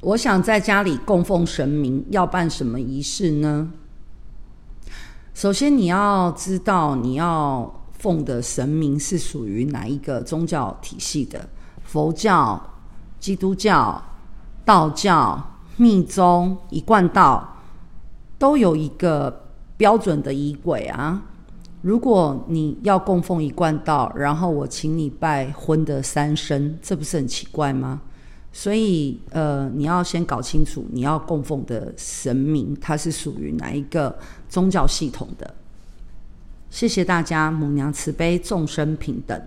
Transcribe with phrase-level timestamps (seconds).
[0.00, 3.72] 我想在家里供奉神明，要办什么仪式呢？
[5.34, 11.48] 首先，你要知道你要奉的神明是属于哪一个宗教体系的，
[11.82, 12.60] 佛教、
[13.18, 14.00] 基督教、
[14.64, 17.56] 道教、密宗、一贯道，
[18.38, 21.20] 都有一个标准的仪轨啊。
[21.82, 28.00] 如果你要供奉一贯道，然后我请你拜荤的三牲，这不是很奇怪吗？
[28.52, 35.54] 所以，呃，你要先搞清楚你要供奉的神明，它是属于哪一个宗教系统的。
[36.70, 39.40] 谢谢大家，母娘慈悲，众生平等。